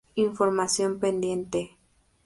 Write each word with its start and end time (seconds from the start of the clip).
Información 0.15 0.97
pendiente... 0.99 1.77